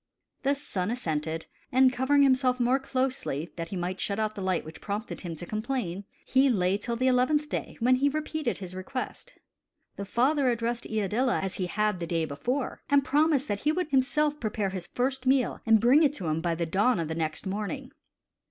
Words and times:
The 0.41 0.55
son 0.55 0.89
assented; 0.89 1.45
and 1.71 1.93
covering 1.93 2.23
himself 2.23 2.59
more 2.59 2.79
closely, 2.79 3.51
that 3.55 3.67
he 3.67 3.75
might 3.75 3.99
shut 4.01 4.17
out 4.17 4.33
the 4.33 4.41
light 4.41 4.65
which 4.65 4.81
prompted 4.81 5.21
him 5.21 5.35
to 5.35 5.45
complain, 5.45 6.05
he 6.25 6.49
lay 6.49 6.79
till 6.79 6.95
the 6.95 7.05
eleventh 7.05 7.49
day, 7.49 7.77
when 7.79 7.97
he 7.97 8.09
repeated 8.09 8.57
his 8.57 8.73
request. 8.73 9.33
The 9.97 10.05
father 10.05 10.49
addressed 10.49 10.85
Iadilla 10.87 11.41
as 11.43 11.57
he 11.57 11.67
had 11.67 11.99
the 11.99 12.07
day 12.07 12.25
before, 12.25 12.81
and 12.89 13.05
promised 13.05 13.47
that 13.47 13.59
he 13.59 13.71
would 13.71 13.89
himself 13.91 14.39
prepare 14.39 14.71
his 14.71 14.87
first 14.87 15.27
meal 15.27 15.61
and 15.67 15.79
bring 15.79 16.01
it 16.01 16.13
to 16.13 16.25
him 16.25 16.41
by 16.41 16.55
the 16.55 16.65
dawn 16.65 16.99
of 16.99 17.07
the 17.07 17.13
next 17.13 17.45
morning. 17.45 17.91